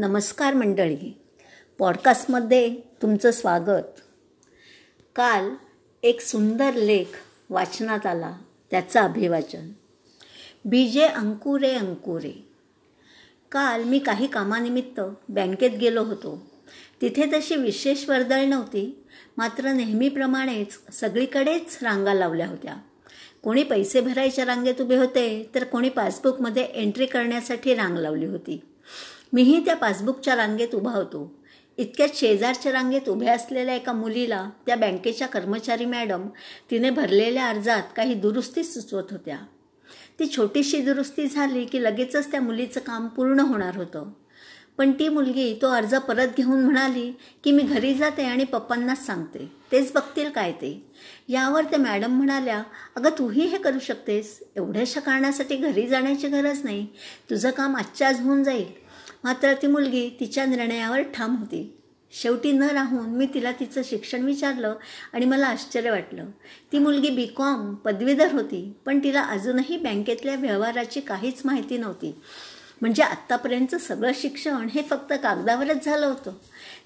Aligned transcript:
नमस्कार 0.00 0.54
मंडळी. 0.54 1.18
पॉडकास्टमध्ये 1.78 2.76
तुमचं 3.02 3.30
स्वागत. 3.30 4.00
काल 5.16 5.50
एक 6.02 6.20
सुंदर 6.20 6.74
लेख 6.74 7.04
वाचनात 7.50 8.06
आला 8.06 8.36
त्याचं 8.70 9.00
अभिवाचन. 9.00 9.72
बीजे 10.64 11.02
अंकुरे 11.02 11.70
अंकुरे. 11.70 12.48
काल 13.52 13.84
मी 13.84 13.98
काही 13.98 14.26
कामानिमित्त 14.26 15.00
बँकेत 15.28 15.70
गेलो 15.70 16.02
होतो. 16.02 16.46
तिथे 17.00 17.38
तशी 17.38 17.56
विशेष 17.56 18.08
वर्दळ 18.08 18.44
नव्हती 18.44 19.04
मात्र 19.36 19.72
नेहमीप्रमाणेच 19.72 20.94
सगळीकडेच 20.94 21.78
रांगा 21.82 22.14
लावल्या 22.14 22.48
होत्या. 22.48 22.74
कोणी 23.42 23.62
पैसे 23.62 24.00
भरायच्या 24.00 24.46
रांगेत 24.46 24.80
उभे 24.80 24.96
होते 24.96 25.50
तर 25.54 25.64
कोणी 25.64 25.88
पासबुकमध्ये 25.88 26.62
एंट्री 26.62 27.06
करण्यासाठी 27.06 27.74
रांग 27.74 27.98
लावली 27.98 28.26
होती. 28.26 28.60
मीही 29.32 29.64
त्या 29.64 29.76
पासबुकच्या 29.76 30.36
रांगेत 30.36 30.74
उभा 30.74 30.90
होतो. 30.90 31.38
इतक्यात 31.76 32.08
शेजारच्या 32.14 32.72
रांगेत 32.72 33.08
उभ्या 33.08 33.34
असलेल्या 33.34 33.74
एका 33.74 33.92
मुलीला 33.92 34.50
त्या 34.66 34.76
बँकेच्या 34.76 35.28
कर्मचारी 35.28 35.84
मॅडम 35.84 36.28
तिने 36.70 36.90
भरलेल्या 36.90 37.48
अर्जात 37.48 37.82
काही 37.96 38.14
दुरुस्ती 38.14 38.64
सुचवत 38.64 39.02
होत्या. 39.10 39.38
ती 40.18 40.26
छोटीशी 40.36 40.80
दुरुस्ती 40.80 41.26
झाली 41.26 41.64
की 41.64 41.82
लगेचच 41.84 42.30
त्या 42.30 42.40
मुलीचं 42.40 42.80
काम 42.80 43.08
पूर्ण 43.08 43.40
होणार 43.40 43.76
होतं. 43.76 44.10
पण 44.78 44.92
ती 44.92 45.08
मुलगी 45.08 45.58
तो 45.62 45.68
अर्ज 45.68 45.94
परत 45.94 46.28
घेऊन 46.36 46.64
म्हणाली 46.64 47.12
की 47.44 47.52
मी 47.52 47.62
घरी 47.62 47.94
जाते 47.94 48.24
आणि 48.24 48.44
पप्पांनाच 48.44 49.06
सांगते. 49.06 49.52
तेच 49.72 49.92
बघतील 49.92 50.30
काय 50.30 50.52
ते. 50.52 50.90
यावर 51.28 51.64
त्या 51.64 51.78
मॅडम 51.78 52.10
म्हणाल्या 52.10 52.62
अगं 52.96 53.10
तूही 53.10 53.46
हे 53.46 53.58
करू 53.58 53.78
शकतेस. 53.78 54.42
एवढ्याशा 54.56 55.00
कारणासाठी 55.00 55.56
घरी 55.56 55.86
जाण्याची 55.86 56.28
गरज 56.28 56.64
नाही. 56.64 56.86
तुझं 57.30 57.50
काम 57.50 57.76
आजच्या 57.76 58.08
आज 58.08 58.20
होऊन 58.20 58.42
जाईल. 58.42 58.87
मात्र 59.24 59.54
ती 59.54 59.66
मुलगी 59.66 60.16
तिच्या 60.20 60.44
निर्णयावर 60.44 61.02
ठाम 61.02 61.36
होती. 61.36 61.74
शेवटी 62.12 62.52
न 62.52 62.62
राहून 62.62 63.06
मी 63.06 63.26
तिला 63.34 63.52
तिचं 63.52 63.80
शिक्षण 63.84 64.24
विचारलं 64.24 64.74
आणि 65.12 65.26
मला 65.26 65.46
आश्चर्य 65.46 65.90
वाटलं. 65.90 66.24
ती 66.72 66.78
मुलगी 66.78 67.10
बी 67.10 67.26
कॉम 67.26 67.74
पदवीधर 67.74 68.32
होती 68.32 68.76
पण 68.86 68.98
तिला 68.98 69.22
अजूनही 69.22 69.76
बँकेतल्या 69.76 70.34
व्यवहाराची 70.34 71.00
काहीच 71.00 71.42
माहिती 71.44 71.78
नव्हती. 71.78 72.14
म्हणजे 72.80 73.02
आत्तापर्यंतचं 73.02 73.78
सगळं 73.78 74.12
शिक्षण 74.14 74.68
हे 74.68 74.82
फक्त 74.82 75.12
कागदावरच 75.12 75.84
झालं 75.84 76.06
होतं. 76.06 76.32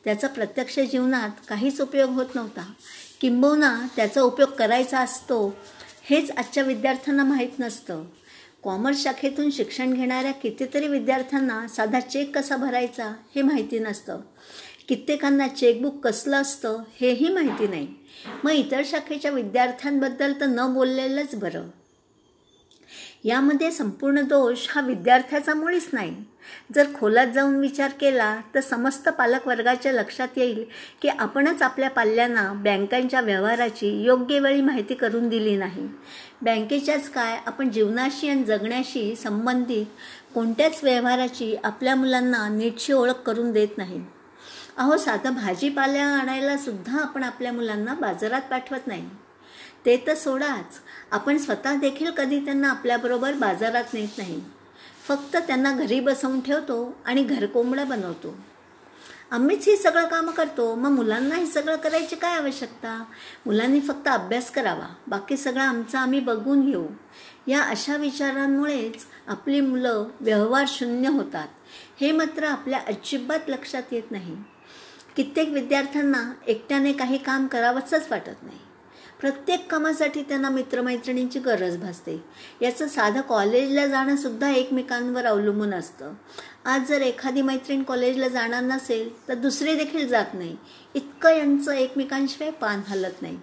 त्याचा 0.04 0.28
प्रत्यक्ष 0.28 0.78
जीवनात 0.78 1.30
काहीच 1.48 1.80
उपयोग 1.80 2.10
होत 2.10 2.34
नव्हता. 2.34 2.72
किंबहुना 3.20 3.86
त्याचा 3.96 4.22
उपयोग 4.22 4.48
करायचा 4.48 5.00
असतो 5.00 5.56
हेच 6.02 6.30
आजच्या 6.30 6.62
विद्यार्थ्यांना 6.64 7.24
माहीत 7.24 7.58
नसतं. 7.58 8.04
कॉमर्स 8.62 9.02
शाखेतून 9.02 9.50
शिक्षण 9.50 9.94
घेणाऱ्या 9.94 10.32
कितीतरी 10.32 10.88
विद्यार्थ्यांना 10.88 11.68
साधा 11.68 12.00
चेक 12.00 12.38
कसा 12.38 12.56
भरायचा 12.56 13.14
हे 13.34 13.42
माहिती 13.42 13.78
नसतं. 13.78 14.20
कित्येकांना 14.88 15.48
चेकबुक 15.48 16.04
कसलं 16.04 16.36
असतं 16.36 16.82
हेही 17.00 17.28
माहिती 17.28 17.66
नाही. 17.66 17.88
मग 18.44 18.50
इतर 18.50 18.82
शाखेच्या 18.84 19.30
विद्यार्थ्यांबद्दल 19.30 20.32
तर 20.40 20.46
न 20.46 20.74
बोललेलंच 20.74 21.34
बरं. 21.34 21.62
यामध्ये 23.24 23.70
संपूर्ण 23.70 24.20
दोष 24.20 24.66
हा 24.70 24.80
विद्यार्थ्याचा 24.80 25.54
मुळीच 25.54 25.88
नाही. 25.92 26.16
जर 26.74 26.86
खोलात 26.94 27.26
जाऊन 27.26 27.56
विचार 27.56 27.90
केला 27.90 28.40
तर 28.54 28.60
समस्त 28.60 29.08
पालकवर्गाच्या 29.08 29.92
लक्षात 29.92 30.28
येईल 30.36 30.64
की 31.02 31.08
आपणच 31.08 31.62
आपल्या 31.62 31.90
पाल्यांना 31.90 32.52
बँकांच्या 32.52 33.20
व्यवहाराची 33.20 34.02
योग्य 34.02 34.38
वेळी 34.38 34.60
माहिती 34.60 34.94
करून 34.94 35.28
दिली 35.28 35.56
नाही. 35.56 35.88
बँकेच्याच 36.42 37.08
काय 37.10 37.38
आपण 37.46 37.70
जीवनाशी 37.70 38.28
आणि 38.28 38.44
जगण्याशी 38.44 39.16
संबंधित 39.16 39.86
कोणत्याच 40.34 40.80
व्यवहाराची 40.82 41.56
आपल्या 41.64 41.94
मुलांना 41.94 42.48
नीटशी 42.48 42.92
ओळख 42.92 43.22
करून 43.26 43.52
देत 43.52 43.78
नाही. 43.78 44.04
अहो 44.76 44.96
साधं 44.96 45.34
भाजीपाल्या 45.34 46.06
आणायला 46.06 46.56
सुद्धा 46.56 46.98
आपण 46.98 47.24
आपल्या 47.24 47.52
मुलांना 47.52 47.94
बाजारात 47.94 48.42
पाठवत 48.50 48.86
नाही. 48.86 49.08
ते 49.86 50.04
तर 50.06 50.14
सोडाच. 50.14 50.80
आपण 51.12 51.38
स्वतः 51.38 51.76
देखील 51.76 52.10
कधी 52.10 52.44
त्यांना 52.44 52.70
आपल्याबरोबर 52.70 53.32
बाजारात 53.32 53.84
नेत 53.94 54.08
नाही. 54.18 54.40
फक्त 55.08 55.36
त्यांना 55.36 55.72
घरी 55.72 56.00
बसवून 56.00 56.40
ठेवतो 56.40 56.96
आणि 57.04 57.22
घरकोंबडा 57.22 57.84
बनवतो. 57.84 58.36
आम्हीच 59.30 59.68
ही 59.68 59.76
सगळं 59.76 60.06
कामं 60.06 60.32
करतो. 60.32 60.74
मग 60.74 60.90
मुलांना 60.90 61.34
हे 61.34 61.46
सगळं 61.46 61.76
करायची 61.76 62.16
काय 62.16 62.34
आवश्यकता? 62.34 63.04
मुलांनी 63.46 63.80
फक्त 63.80 64.08
अभ्यास 64.08 64.50
करावा. 64.50 64.94
बाकी 65.06 65.36
सगळं 65.36 65.62
आमचं 65.62 65.98
आम्ही 65.98 66.20
बघून 66.20 66.70
घेऊ. 66.70 66.86
या 67.46 67.62
अशा 67.62 67.96
विचारांमुळेच 67.96 69.06
आपली 69.26 69.60
मुलं 69.60 70.06
व्यवहार 70.20 70.64
शून्य 70.68 71.08
होतात. 71.08 71.48
हे 72.00 72.12
मात्र 72.12 72.44
आपल्या 72.44 72.80
अजिबात 72.88 73.50
लक्षात 73.50 73.82
येत 73.92 74.10
नाही. 74.10 74.36
कित्येक 75.16 75.48
विद्यार्थ्यांना 75.48 76.32
एकट्याने 76.46 76.92
काही 76.92 77.18
काम 77.18 77.46
करावंच 77.46 77.94
वाटत 78.10 78.42
नाही. 78.42 78.58
प्रत्येक 79.22 79.70
कामासाठी 79.70 80.22
त्यांना 80.22 80.48
मित्रमैत्रिणींची 80.48 81.38
गरज 81.38 81.76
भासते. 81.76 82.24
याचं 82.62 82.88
साधं 82.88 83.20
कॉलेजला 83.20 83.86
जाणंसुद्धा 83.86 84.50
एकमेकांवर 84.50 85.24
अवलंबून 85.24 85.74
असतं. 85.74 86.12
आज 86.64 86.88
जर 86.88 87.02
एखादी 87.02 87.42
मैत्रीण 87.42 87.82
कॉलेजला 87.82 88.28
जाणार 88.28 88.62
नसेल 88.62 89.28
तर 89.28 89.34
दुसरी 89.34 89.74
देखील 89.74 90.08
जात 90.08 90.34
नाही. 90.34 90.56
इतकं 90.94 91.30
यांचं 91.30 91.72
एकमेकांशिवाय 91.72 92.50
पान 92.50 92.80
हलत 92.88 93.22
नाही. 93.22 93.38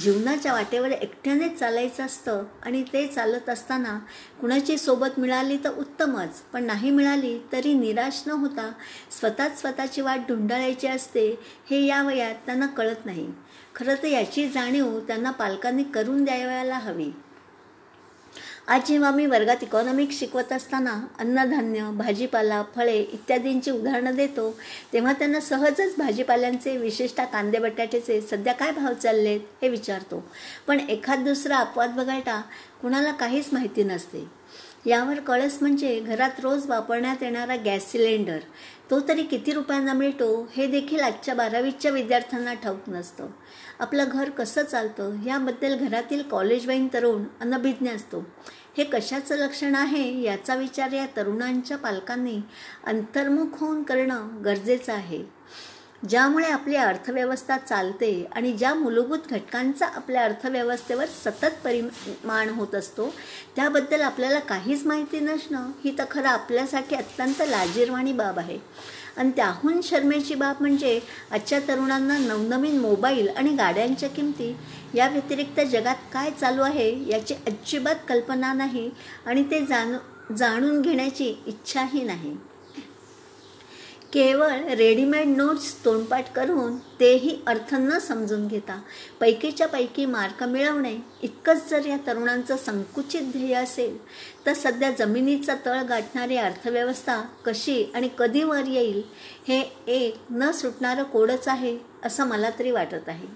जीवनाच्या 0.00 0.52
वाटेवर 0.52 0.90
एकट्यानेच 0.90 1.58
चालायचं 1.58 2.06
असतं 2.06 2.42
आणि 2.62 2.82
ते 2.82 3.06
चालत 3.06 3.48
असताना 3.48 3.98
कुणाची 4.40 4.78
सोबत 4.78 5.18
मिळाली 5.18 5.56
तर 5.56 5.78
उत्तमच 5.78 6.40
पण 6.52 6.64
नाही 6.64 6.90
मिळाली 6.90 7.38
तरी 7.52 7.72
निराश 7.74 8.22
न 8.26 8.30
होता 8.30 8.72
स्वतःच 9.20 9.60
स्वतःची 9.60 10.00
वाट 10.00 10.18
ढुंढाळायची 10.28 10.86
असते 10.86 11.28
हे 11.70 11.84
या 11.86 12.02
वयात 12.02 12.34
त्यांना 12.46 12.66
कळत 12.66 13.06
नाही. 13.06 13.28
खरं 13.78 13.94
तर 13.94 14.06
याची 14.06 14.48
जाणीव 14.48 14.98
त्यांना 15.00 15.30
पालकांनी 15.30 15.82
करून 15.84 16.24
द्यायला 16.24 16.78
हवी. 16.78 17.10
आज 18.68 18.86
जेव्हा 18.86 19.10
मी 19.10 19.26
वर्गात 19.26 19.62
इकॉनॉमिक्स 19.62 20.18
शिकवत 20.18 20.52
असताना 20.52 20.92
अन्नधान्य 21.18 21.84
भाजीपाला 21.94 22.62
फळे 22.74 22.98
इत्यादींची 23.02 23.70
उदाहरणं 23.70 24.16
देतो 24.16 24.50
तेव्हा 24.92 25.12
त्यांना 25.12 25.40
सहजच 25.40 25.94
भाजीपाल्यांचे 25.98 26.76
विशेषतः 26.76 27.24
कांदे 27.24 27.58
बटाट्याचे 27.58 28.20
सध्या 28.20 28.52
काय 28.52 28.72
भाव 28.72 28.92
चाललेत 28.92 29.40
हे 29.62 29.68
विचारतो. 29.68 30.22
पण 30.66 30.80
एखाद 30.80 31.24
दुसरा 31.24 31.56
अपवाद 31.56 31.98
वगळता 31.98 32.40
कुणाला 32.82 33.12
काहीच 33.12 33.48
माहिती 33.52 33.84
नसते. 33.84 34.26
यावर 34.86 35.20
कळस 35.20 35.58
म्हणजे 35.60 35.98
घरात 36.00 36.40
रोज 36.40 36.66
वापरण्यात 36.66 37.22
येणारा 37.22 37.56
गॅस 37.56 37.90
सिलेंडर 37.92 38.38
तो 38.90 39.00
तरी 39.00 39.22
किती 39.22 39.52
रुपयांना 39.52 39.92
मिळतो 39.92 40.48
हे 40.56 40.66
देखील 40.66 41.00
आजच्या 41.00 41.34
बारावीच्या 41.34 41.90
विद्यार्थ्यांना 41.90 42.54
ठाऊक 42.54 42.88
नसतं. 42.88 43.26
आपलं 43.78 44.04
घर 44.12 44.30
कसं 44.30 44.64
चालतं 44.64 45.22
याबद्दल 45.26 45.76
घरातील 45.76 46.22
कॉलेजवाईन 46.22 46.88
तरुण 46.92 47.24
अनभिज्ञ 47.40 47.90
असतो. 47.90 48.24
हे 48.76 48.84
कशाचं 48.84 49.36
लक्षण 49.36 49.74
आहे 49.74 50.22
याचा 50.22 50.54
विचार 50.54 50.92
या 50.92 51.06
तरुणांच्या 51.16 51.76
पालकांनी 51.76 52.40
अंतर्मुख 52.86 53.58
होऊन 53.60 53.82
करणं 53.82 54.44
गरजेचं 54.44 54.92
आहे. 54.92 55.24
ज्यामुळे 56.02 56.46
आपली 56.46 56.76
अर्थव्यवस्था 56.76 57.56
चालते 57.58 58.10
आणि 58.36 58.52
ज्या 58.52 58.72
मूलभूत 58.74 59.26
घटकांचा 59.30 59.86
आपल्या 59.86 60.24
अर्थव्यवस्थेवर 60.24 61.06
सतत 61.24 61.56
परिमाण 61.64 62.48
होत 62.48 62.74
असतो 62.74 63.08
त्याबद्दल 63.56 64.00
आपल्याला 64.00 64.38
काहीच 64.38 64.86
माहिती 64.86 65.20
नसणं 65.20 65.70
ही 65.84 65.94
तर 65.98 66.04
खरं 66.10 66.28
आपल्यासाठी 66.28 66.96
अत्यंत 66.96 67.42
लाजीरवाणी 67.48 68.12
बाब 68.12 68.38
आहे. 68.38 68.58
आणि 69.16 69.30
त्याहून 69.36 69.80
शर्मेची 69.82 70.34
बाब 70.34 70.56
म्हणजे 70.60 70.98
आजच्या 71.30 71.58
तरुणांना 71.68 72.18
नवनवीन 72.18 72.78
मोबाईल 72.80 73.28
आणि 73.28 73.54
गाड्यांच्या 73.54 74.08
किमती 74.08 74.54
या 74.94 75.08
व्यतिरिक्त 75.08 75.60
जगात 75.60 76.04
काय 76.12 76.30
चालू 76.30 76.62
आहे 76.62 76.90
याची 77.10 77.34
अजिबात 77.46 78.04
कल्पना 78.08 78.52
नाही 78.52 78.90
आणि 79.26 79.42
ते 79.50 79.60
जाणू 79.66 79.98
जाणून 80.34 80.80
घेण्याची 80.82 81.34
इच्छाही 81.46 82.02
नाही. 82.04 82.36
केवळ 84.12 84.62
रेडीमेड 84.68 85.28
नोट्स 85.28 85.84
तोंडपाठ 85.84 86.32
करून 86.32 86.76
तेही 87.00 87.36
अर्थ 87.46 87.74
न 87.74 87.98
समजून 87.98 88.46
घेता 88.46 88.80
पैकीच्या 89.20 89.66
पैकी 89.68 90.06
मार्क 90.06 90.42
मिळवणे 90.42 90.96
इतकंच 91.22 91.68
जर 91.70 91.86
या 91.86 91.96
तरुणांचं 92.06 92.56
संकुचित 92.56 93.22
ध्येय 93.32 93.54
असेल 93.54 93.98
तर 94.46 94.52
सध्या 94.52 94.90
जमिनीचा 94.90 95.54
तळ 95.66 95.82
गाठणारी 95.82 96.36
अर्थव्यवस्था 96.36 97.20
कशी 97.46 97.84
आणि 97.94 98.08
कधी 98.18 98.42
वर 98.42 98.66
येईल 98.66 99.02
हे 99.48 99.60
एक 99.86 100.16
न 100.30 100.50
सुटणारं 100.50 101.02
कोडच 101.02 101.48
आहे 101.48 101.76
असं 102.04 102.26
मला 102.26 102.50
तरी 102.58 102.70
वाटत 102.70 103.08
आहे. 103.08 103.26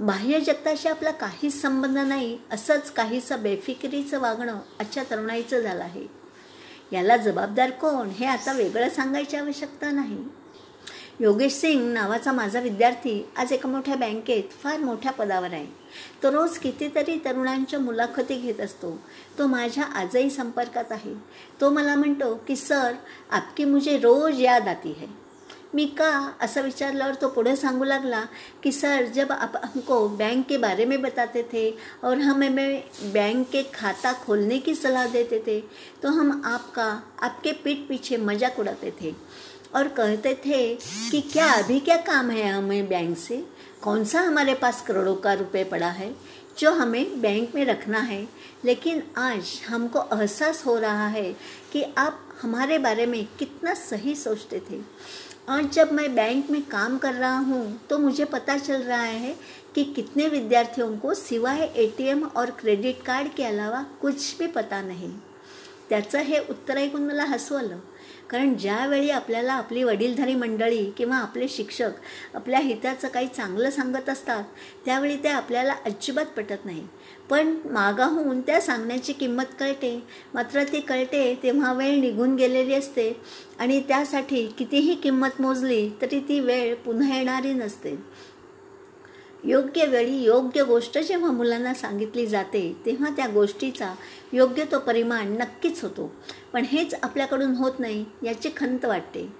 बाह्य 0.00 0.40
जगताशी 0.40 0.88
आपला 0.88 1.10
काहीच 1.10 1.62
संबंध 1.62 1.98
नाही 1.98 2.38
असंच 2.52 2.90
काहीसं 2.90 3.42
बेफिकिरीचं 3.42 4.20
वागणं 4.20 4.58
आजच्या 4.80 5.02
तरुणाईचं 5.10 5.60
झालं 5.60 5.84
आहे. 5.84 6.17
याला 6.92 7.16
जबाबदार 7.16 7.70
कोण? 7.70 8.08
हे 8.08 8.26
आता 8.26 8.52
वेगळं 8.52 8.88
सांगायची 8.88 9.36
आवश्यकता 9.36 9.90
नाही. 9.90 10.24
योगेश 11.20 11.52
सिंग 11.52 11.92
नावाचा 11.92 12.32
माझा 12.32 12.60
विद्यार्थी 12.60 13.28
आज 13.36 13.52
एका 13.52 13.68
मोठ्या 13.68 13.96
बँकेत 13.96 14.42
फार 14.62 14.78
मोठ्या 14.78 15.12
पदावर 15.12 15.52
आहे. 15.52 15.66
तो 16.22 16.32
रोज 16.32 16.58
कितीतरी 16.58 17.18
तरुणांच्या 17.24 17.80
मुलाखती 17.80 18.38
घेत 18.38 18.60
असतो. 18.60 18.98
तो 19.38 19.46
माझ्या 19.46 19.84
आजही 19.84 20.30
संपर्कात 20.30 20.84
आहे. 20.90 21.14
तो 21.60 21.70
मला 21.70 21.94
म्हणतो 21.94 22.34
की 22.34 22.56
सर 22.56 22.92
आपकी 23.30 23.64
मुझे 23.64 23.98
रोज 23.98 24.40
याद 24.42 24.68
आती 24.68 24.92
है. 24.92 25.27
मी 25.74 25.84
का 25.98 26.10
असं 26.40 26.62
विचारल्यावर 26.62 27.14
तो 27.14 27.28
पुढे 27.28 27.54
सांगू 27.56 27.84
लागला 27.84 28.20
कि, 28.62 28.72
सर, 28.72 29.06
जब 29.06 29.32
आप 29.32 29.60
हमको 29.64 30.08
बैंक 30.08 30.46
के 30.48 30.58
बारे 30.58 30.84
में 30.84 31.00
बताते 31.02 31.42
थे 31.52 31.70
और 32.04 32.18
हम 32.18 32.42
हमें 32.42 32.84
बैंक 33.12 33.48
के 33.50 33.62
खाता 33.74 34.12
खोलने 34.24 34.58
की 34.58 34.74
सलाह 34.74 35.06
देते 35.06 35.42
थे 35.46 35.60
तो 36.02 36.08
हम 36.08 36.42
आपका, 36.44 36.86
आपके 37.22 37.52
पीठ 37.64 37.88
पीछे 37.88 38.16
मज़ाक 38.16 38.58
उड़ाते 38.58 38.92
थे 39.02 39.14
और 39.74 39.88
कहते 39.88 40.34
थे 40.46 40.74
कि, 41.10 41.20
क्या 41.20 41.52
अभी 41.52 41.78
क्या 41.80 41.96
काम 41.96 42.30
है 42.30 42.48
हमें 42.48 42.88
बैंक 42.88 43.16
से? 43.18 43.44
कौन 43.82 44.04
सा 44.04 44.20
हमारे 44.20 44.54
पास 44.54 44.82
करोड़ों 44.86 45.14
का 45.16 45.32
रुपए 45.32 45.64
पड़ा 45.64 45.90
है 45.90 46.14
जो 46.58 46.72
हमें 46.74 47.20
बैंक 47.20 47.54
में 47.54 47.64
रखना 47.64 47.98
है? 48.00 48.26
लेकिन 48.64 49.02
आज 49.18 49.60
हमको 49.68 50.02
एहसास 50.16 50.64
हो 50.66 50.78
रहा 50.78 51.06
है 51.08 51.32
कि 51.72 51.82
आप 51.98 52.24
हमारे 52.42 52.78
बारे 52.78 53.06
में 53.06 53.24
कितना 53.38 53.74
सही 53.74 54.14
सोचते 54.14 54.60
थे। 54.70 54.80
आज 55.48 55.70
जब 55.72 55.92
मैं 55.92 56.14
बैंक 56.14 56.50
में 56.50 56.62
काम 56.62 56.98
कर 56.98 57.14
रहा 57.14 57.38
हूँ 57.38 57.80
तो 57.90 57.98
मुझे 57.98 58.24
पता 58.24 58.56
चल 58.58 58.82
रहा 58.82 59.02
है 59.02 59.34
कि 59.74 59.84
कितने 59.84 60.26
विद्यार्थियों 60.28 60.96
को 60.98 61.14
सिवाय 61.14 61.62
एटीएम 61.76 62.24
और 62.36 62.50
क्रेडिट 62.50 63.02
कार्ड 63.02 63.28
के 63.34 63.44
अलावा 63.44 63.82
कुछ 64.00 64.38
भी 64.38 64.46
पता 64.46 64.80
नाही। 64.82 65.08
त्याचं 65.88 66.18
हे 66.18 66.38
उत्तर 66.38 66.76
ऐकून 66.76 67.02
मला 67.02 67.24
हसू 67.24 67.54
आलं 67.54 67.78
कारण 68.30 68.54
ज्यावेळी 68.54 69.10
आपल्याला 69.10 69.52
आपली 69.52 69.82
वडीलधारी 69.82 70.34
मंडळी 70.34 70.90
किंवा 70.90 71.16
आपले 71.16 71.48
शिक्षक 71.48 71.90
आपल्या 72.34 72.60
हिताचं 72.60 73.08
काही 73.08 73.26
चांगलं 73.26 73.70
सांगत 73.70 74.08
असतात 74.08 74.44
त्यावेळी 74.84 75.16
ते 75.16 75.28
आपल्याला 75.28 75.74
अजिबात 75.86 76.26
पटत 76.26 76.64
नाही. 76.64 76.86
पण 77.30 77.56
मागाहून 77.64 78.40
त्या 78.40 78.60
सांगण्याची 78.60 79.12
किंमत 79.12 79.44
कळते. 79.60 80.02
मात्र 80.34 80.62
ती 80.62 80.80
कळते 80.80 81.38
तेव्हा 81.42 81.72
वेळ 81.72 82.00
निघून 82.00 82.36
गेलेली 82.36 82.74
असते 82.74 83.20
आणि 83.58 83.80
त्यासाठी 83.80 84.46
कितीही 84.58 84.94
किंमत 84.94 85.40
मोजली 85.40 85.90
तरी 86.02 86.20
ती 86.20 86.40
वेळ 86.40 86.74
पुन्हा 86.74 87.16
येणारी 87.18 87.52
नसते. 87.52 87.96
योग्य 89.44 89.86
वेळी 89.86 90.22
योग्य 90.22 90.62
गोष्ट 90.62 90.98
जेव्हा 90.98 91.30
मुलांना 91.30 91.74
सांगितली 91.74 92.26
जाते 92.26 92.76
तेव्हा 92.86 93.10
त्या 93.16 93.26
गोष्टीचा 93.26 93.94
योग्य 94.32 94.64
तो 94.72 94.78
परिमाण 94.78 95.32
नक्कीच 95.32 95.82
होतो. 95.82 96.12
पण 96.52 96.64
हेच 96.64 96.94
आपल्याकडून 97.02 97.54
होत 97.54 97.72
नाही 97.78 98.04
याची 98.22 98.50
खंत 98.56 98.84
वाटते. 98.84 99.32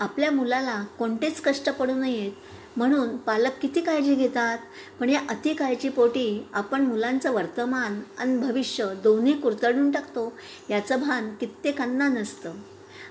आपल्या 0.00 0.30
मुलाला 0.30 0.84
कोणतेच 0.98 1.40
कष्ट 1.40 1.70
पडू 1.70 1.94
नयेत. 1.94 2.32
म्हणून 2.76 3.16
पालक 3.16 3.50
किती 3.62 3.80
काळजी 3.80 4.14
घेतात? 4.14 4.58
पण 5.00 5.08
या 5.08 5.20
अति 5.30 5.54
काळजीपोटी 5.54 6.46
आपण 6.52 6.82
मुलांचं 6.82 7.32
वर्तमान 7.32 8.00
आणि 8.18 8.38
भविष्य 8.38 8.86
दोन्ही 9.02 9.40
कुरतडून 9.40 9.90
टाकतो 9.90 10.32
याचं 10.70 11.00
भान 11.00 11.34
कित्येकांना 11.34 12.08
नसतं. 12.08 12.52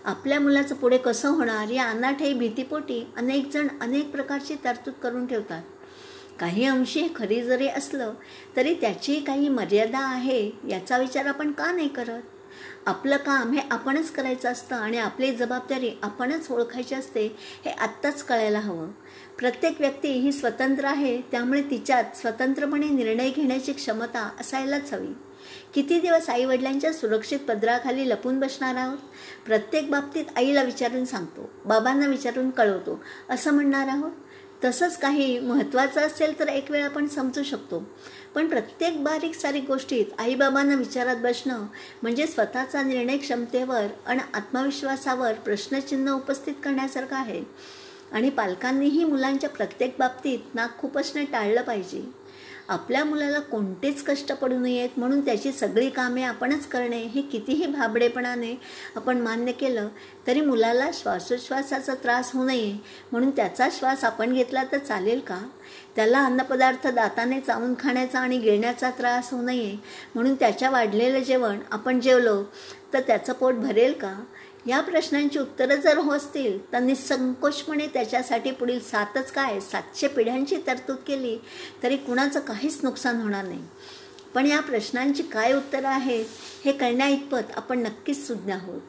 आपल्या 0.06 0.40
मुलाचं 0.40 0.76
पुढे 0.76 0.98
कसं 0.98 1.30
होणार 1.30 1.70
या 1.70 1.86
अनाठाई 1.86 2.34
भीतीपोटी 2.34 3.08
अनेक 3.18 3.52
जण 3.54 3.68
अनेक 3.82 4.12
प्रकारची 4.12 4.56
तरतूद 4.64 4.94
करून 4.94 5.26
ठेवतात. 5.26 5.64
काही 6.40 6.66
अंशी 6.66 7.08
खरी 7.16 7.42
जरी 7.44 7.68
असलं 7.68 8.14
तरी 8.56 8.74
त्याची 8.74 9.16
काही 9.20 9.50
मर्यादा 9.50 10.00
आहे 10.00 10.52
याचा 10.70 10.98
विचार 10.98 11.26
आपण 11.26 11.52
का 11.52 11.72
नाही 11.72 11.88
करत? 11.88 12.22
आपलं 12.86 13.18
काम 13.18 13.52
हे 13.52 13.62
आपणच 13.72 14.12
करायचं 14.12 14.52
असतं 14.52 14.76
आणि 14.76 14.98
आपली 14.98 15.36
जबाबदारी 15.36 15.92
आपणच 16.04 16.52
ओळखायची 16.52 16.96
असते 16.96 17.36
हे 17.66 17.72
आत्ताच 17.72 18.24
कळायला 18.24 18.60
हवं. 18.60 18.88
प्रत्येक 19.38 19.82
व्यक्ती 19.82 20.12
ही 20.12 20.32
स्वतंत्र 20.32 20.86
आहे 20.86 21.22
त्यामुळे 21.22 21.62
तिच्यात 21.62 22.04
स्वतंत्रपणे 22.16 22.90
निर्णय 22.90 23.30
घेण्याची 23.30 23.74
क्षमता 23.74 24.30
असायलाच 24.40 24.94
हवी. 24.94 25.14
किती 25.74 26.00
दिवस 26.00 26.30
आईवडिलांच्या 26.30 26.94
सुरक्षित 26.94 27.40
पदराखाली 27.40 28.10
लपून 28.10 28.40
बसणार 28.40 28.76
आहोत? 28.76 28.98
प्रत्येक 29.46 29.90
बाबतीत 29.90 30.26
आईला 30.36 30.64
विचारून 30.64 31.06
सांगतो 31.06 31.50
बाबांना 31.66 32.06
विचारून 32.06 32.50
कळवतो 32.50 33.04
असं 33.30 33.54
म्हणणार 33.54 33.88
आहोत? 33.88 34.12
तसंच 34.64 34.98
काही 34.98 35.40
महत्त्वाचं 35.40 36.02
असेल 36.02 36.40
तर 36.40 36.48
एक 36.48 36.72
वेळ 36.72 36.84
आपण 36.84 37.08
समजू 37.08 37.44
शकतो. 37.44 37.90
पण 38.36 38.48
प्रत्येक 38.48 39.04
बारीक 39.04 39.36
सारीक 39.36 39.64
गोष्टीत 39.68 40.06
आईबाबांना 40.18 40.76
विचारात 40.76 41.16
बसणं 41.16 41.66
म्हणजे 42.02 42.28
स्वतःचा 42.28 42.82
निर्णय 42.82 43.18
क्षमतेवर 43.18 43.88
आणि 44.06 44.20
आत्मविश्वासावर 44.34 45.34
प्रश्नचिन्ह 45.34 46.12
उपस्थित 46.12 46.54
करण्यासारखं 46.64 47.16
आहे. 47.16 47.44
आणि 48.12 48.30
पालकांनीही 48.30 49.04
मुलांच्या 49.04 49.50
प्रत्येक 49.50 49.96
बाबतीत 50.00 50.56
नाक 50.56 50.80
खुपसणं 50.80 51.24
टाळलं 51.24 51.62
पाहिजे. 51.62 52.17
आपल्या 52.68 53.04
मुलाला 53.06 53.40
कोणतेच 53.40 54.04
कष्ट 54.04 54.34
पडू 54.34 54.58
नयेत 54.60 54.90
म्हणून 54.98 55.26
त्याची 55.26 55.52
सगळी 55.52 55.90
कामे 55.90 56.24
आपणच 56.24 56.68
करणे 56.68 56.98
हे 56.98 57.22
कितीही 57.22 57.68
भाबडेपणाने 57.68 58.54
आपण 58.96 59.18
मान्य 59.18 59.52
केलं 59.52 59.88
तरी 60.28 60.42
मुलाला 60.42 60.90
श्वासोच्छ्वासाचा 60.94 61.94
त्रास 61.94 62.32
होऊ 62.34 62.46
नये 62.46 62.74
म्हणून 63.12 63.30
त्याचा 63.30 63.68
श्वास 63.72 64.04
आपण 64.04 64.34
घेतला 64.34 64.64
तर 64.72 64.78
चालेल 64.78 65.20
का? 65.20 65.40
त्याला 65.96 66.26
अन्नपदार्थ 66.26 66.88
दाताने 66.88 67.40
चावून 67.40 67.74
खाण्याचा 67.80 68.20
आणि 68.20 68.38
गिळण्याचा 68.38 68.90
त्रास 68.90 69.32
होऊ 69.32 69.42
नये 69.42 69.76
म्हणून 70.16 70.36
त्याच्या 70.36 70.70
वाढलेलं 70.70 71.20
जेवण 71.20 71.60
आपण 71.72 72.00
जेवलो 72.00 72.44
तर 72.94 73.00
त्याचं 73.00 73.34
पोट 73.34 73.54
भरेल 73.54 73.94
का? 73.94 74.14
या 74.68 74.82
प्रश्नांची 74.82 75.40
उत्तरं 75.40 75.76
जर 75.76 75.98
हो 75.98 76.12
असतील 76.12 76.74
तर 76.74 76.80
निसंकोचपणे 76.80 77.88
त्याच्यासाठी 77.88 78.52
पुढील 78.52 78.80
सातच 78.80 79.32
काय? 79.32 79.60
सातशे 79.60 80.08
पिढ्यांची 80.08 80.58
तरतूद 80.68 80.96
केली 80.96 81.38
तरी 81.84 81.98
कुणाचं 81.98 82.40
काहीच 82.40 82.80
नुकसान 82.84 83.22
होणार 83.22 83.46
नाही. 83.46 83.64
पण 84.34 84.46
या 84.46 84.60
प्रश्नांची 84.60 85.24
काय 85.24 85.54
उत्तरं 85.54 85.88
आहेत 85.88 86.26
हे 86.66 86.72
कळण्या 86.72 87.08
इतपत 87.08 87.52
आपण 87.56 87.80
नक्कीच 87.80 88.28
सुज्ञ 88.28 88.54
आहोत. 88.54 88.82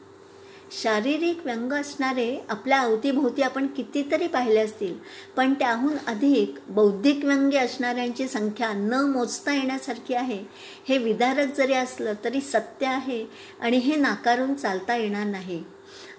शारीरिक 0.71 1.41
व्यंग 1.45 1.73
असणारे 1.73 2.37
आपल्या 2.49 2.79
अवतीभोवती 2.79 3.41
आपण 3.41 3.67
कितीतरी 3.67 4.27
पाहिले 4.27 4.59
असतील 4.59 4.95
पण 5.37 5.53
त्याहून 5.53 5.93
अधिक 6.07 6.55
बौद्धिक 6.67 7.25
व्यंग्य 7.25 7.59
असणाऱ्यांची 7.59 8.27
संख्या 8.27 8.73
न 8.73 8.93
मोजता 8.93 9.53
येण्यासारखी 9.53 10.13
आहे. 10.13 10.43
हे 10.87 10.97
विदारक 10.97 11.55
जरी 11.55 11.73
असलं 11.73 12.13
तरी 12.23 12.41
सत्य 12.41 12.85
आहे 12.85 13.25
आणि 13.61 13.77
हे 13.77 13.95
नाकारून 13.95 14.53
चालता 14.53 14.95
येणार 14.95 15.25
नाही. 15.25 15.63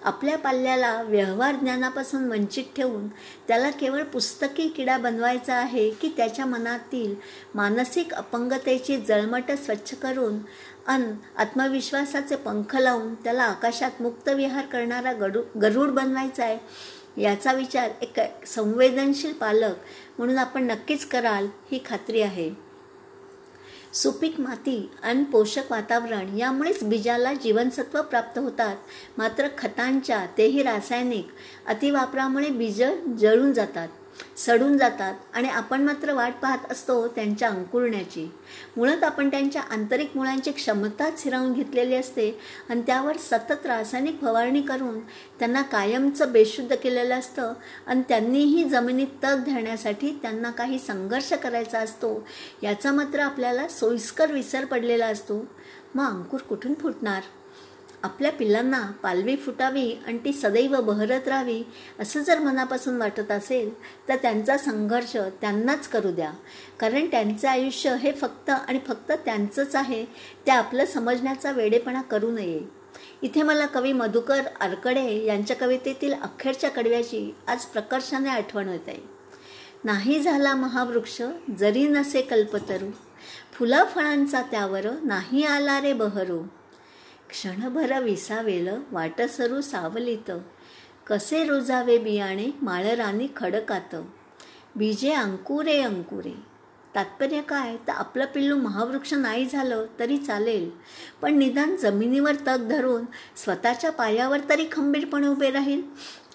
आपल्या 0.03 0.37
पाल्याला 0.37 1.01
व्यवहार 1.01 1.55
ज्ञानापासून 1.55 2.27
वंचित 2.29 2.63
ठेवून 2.75 3.07
त्याला 3.47 3.69
केवळ 3.69 4.03
पुस्तकी 4.03 4.67
किडा 4.67 4.97
बनवायचा 4.97 5.55
आहे 5.55 5.89
की 5.89 6.13
त्याच्या 6.17 6.45
मनातील 6.45 7.15
मानसिक 7.55 8.13
अपंगतेची 8.13 8.97
जळमट 8.97 9.51
स्वच्छ 9.51 9.93
करून 9.93 10.39
अन 10.87 11.11
आत्मविश्वासाचे 11.37 12.35
पंख 12.35 12.75
लावून 12.75 13.13
त्याला 13.15 13.43
आकाशात 13.43 14.01
मुक्त 14.01 14.29
विहार 14.29 14.65
करणारा 14.65 15.13
गडू 15.13 15.41
गरुड 15.61 15.89
बनवायचा 15.89 16.43
आहे? 16.43 16.57
याचा 17.21 17.53
विचार 17.53 17.89
एक 18.01 18.19
संवेदनशील 18.47 19.33
पालक 19.33 19.75
म्हणून 20.17 20.37
आपण 20.37 20.63
नक्कीच 20.63 21.05
कराल 21.05 21.47
ही 21.71 21.79
खात्री 21.85 22.21
आहे. 22.21 22.70
सुपीक 23.93 24.39
माती 24.39 24.89
आणि 25.03 25.23
पोषक 25.23 25.71
वातावरण 25.71 26.37
यामुळेच 26.37 26.83
बीजाला 26.83 27.33
जीवनसत्व 27.33 28.01
प्राप्त 28.01 28.39
होतात. 28.39 28.75
मात्र 29.17 29.47
खतांच्या 29.57 30.25
तेही 30.37 30.63
रासायनिक 30.63 31.27
अतिवापरामुळे 31.67 32.49
बीज 32.49 32.83
जळून 33.19 33.53
जातात. 33.53 33.87
सडून 34.37 34.77
जातात 34.77 35.13
आणि 35.33 35.49
आपण 35.49 35.81
मात्र 35.81 36.13
वाट 36.13 36.33
पाहत 36.41 36.71
असतो 36.71 37.07
त्यांच्या 37.07 37.49
अंकुरण्याची. 37.49 38.31
मुळात 38.77 39.03
आपण 39.03 39.29
त्यांच्या 39.29 39.61
आंतरिक 39.61 40.11
मुळांची 40.15 40.51
क्षमताच 40.51 41.21
हिरावून 41.25 41.53
घेतलेली 41.53 41.95
असते 41.95 42.39
आणि 42.69 42.81
त्यावर 42.81 43.17
सतत 43.17 43.65
रासायनिक 43.65 44.21
फवारणी 44.21 44.61
करून 44.61 44.99
त्यांना 45.39 45.61
कायमचं 45.61 46.31
बेशुद्ध 46.31 46.75
केलेलं 46.75 47.19
असतं 47.19 47.53
आणि 47.87 48.01
त्यांनीही 48.09 48.63
जमिनीत 48.63 49.23
तग 49.23 49.43
धरण्यासाठी 49.45 50.19
त्यांना 50.21 50.51
काही 50.51 50.79
संघर्ष 50.79 51.33
करायचा 51.33 51.79
असतो 51.79 52.27
याचा 52.63 52.91
मात्र 52.91 53.19
आपल्याला 53.19 53.67
सोयीस्कर 53.67 54.31
विसर 54.31 54.65
पडलेला 54.65 55.07
असतो. 55.07 55.45
मग 55.95 56.05
अंकुर 56.05 56.39
कुठून 56.39 56.73
फुटणार? 56.73 57.21
आपल्या 58.03 58.31
पिल्लांना 58.31 58.81
पालवी 59.03 59.35
फुटावी 59.35 59.91
आणि 60.07 60.17
ती 60.17 60.31
सदैव 60.33 60.79
बहरत 60.81 61.27
राहावी 61.27 61.61
असं 61.99 62.23
जर 62.23 62.39
मनापासून 62.39 62.97
वाटत 62.97 63.31
असेल 63.31 63.69
तर 64.07 64.15
त्यांचा 64.15 64.57
संघर्ष 64.57 65.15
त्यांनाच 65.41 65.87
करू 65.87 66.11
द्या. 66.11 66.31
कारण 66.79 67.05
त्यांचं 67.11 67.47
आयुष्य 67.47 67.95
हे 67.99 68.11
फक्त 68.11 68.49
आणि 68.49 68.79
फक्त 68.87 69.11
त्यांचंच 69.25 69.75
आहे 69.75 70.03
ते 70.47 70.51
आपलं 70.51 70.85
समजण्याचा 70.85 71.51
वेडेपणा 71.51 72.01
करू 72.01 72.31
नये. 72.31 72.59
इथे 73.21 73.41
मला 73.41 73.65
कवी 73.65 73.91
मधुकर 73.93 74.47
आरकडे 74.61 75.03
यांच्या 75.25 75.55
कवितेतील 75.55 76.13
अखेरच्या 76.13 76.69
कडव्याची 76.69 77.31
आज 77.47 77.65
प्रकर्षाने 77.65 78.29
आठवण 78.29 78.67
होत 78.67 78.87
आहे 78.87 78.99
नाही 79.83 80.19
झाला 80.19 80.53
महावृक्ष 80.55 81.21
जरी 81.59 81.87
नसे 81.87 82.21
कल्पतरू 82.21 82.89
फुला 83.53 83.83
फळांचा 83.85 84.41
त्यावर 84.41 84.87
नाही 85.03 85.43
आला 85.43 85.79
रे 85.81 85.93
बहरू. 85.93 86.41
क्षणभर 87.31 87.99
विसावेल 87.99 88.69
वाटसरू 88.91 89.61
सावलीत. 89.61 90.31
कसे 91.07 91.43
रोजावे 91.43 91.97
बियाणे 91.97 92.47
माळरानी 92.61 93.27
खडकात. 93.35 93.95
बीजे 94.75 95.13
अंकुरे 95.13 95.81
अंकुरे. 95.81 96.33
तात्पर्य 96.95 97.41
काय? 97.41 97.75
तर 97.87 97.91
आपलं 97.91 98.25
पिल्लू 98.25 98.57
महावृक्ष 98.57 99.13
नाही 99.13 99.45
झालं 99.45 99.85
तरी 99.99 100.17
चालेल. 100.17 100.71
पण 101.21 101.37
निदान 101.37 101.75
जमिनीवर 101.75 102.35
तग 102.47 102.67
धरून 102.67 103.05
स्वतःच्या 103.35 103.91
पायावर 103.91 104.37
तरी 104.49 104.65
खंबीरपणे 104.71 105.27
उभे 105.27 105.49
राहील. 105.49 105.81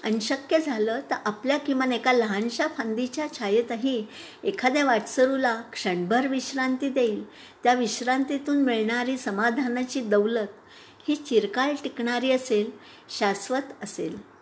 अनशक्य 0.04 0.58
झालं 0.58 1.00
तर 1.00 1.14
आपल्या 1.24 1.56
किमान 1.56 1.92
एका 1.92 2.12
लहानशा 2.12 2.66
फांदीच्या 2.66 3.26
छायेतही 3.38 4.06
एखाद्या 4.44 4.84
वाटसरूला 4.84 5.60
क्षणभर 5.72 6.26
विश्रांती 6.26 6.88
देईल. 6.88 7.24
त्या 7.64 7.74
विश्रांतीतून 7.74 8.56
मिळणारी 8.56 9.18
समाधानाची 9.18 10.00
दौलत 10.00 10.46
ही 11.08 11.16
चिरकाळ 11.16 11.74
टिकणारी 11.84 12.30
असेल 12.30 12.70
शाश्वत 13.08 13.84
असेल. 13.84 14.35